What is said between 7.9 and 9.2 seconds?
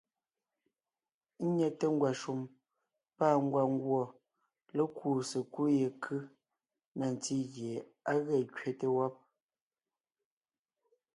á ge kẅete wɔ́b.